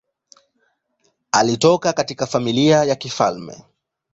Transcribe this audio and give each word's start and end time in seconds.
Alitoka 1.31 1.93
katika 1.93 2.25
familia 2.27 2.83
ya 2.83 2.95
kifalme. 2.95 3.63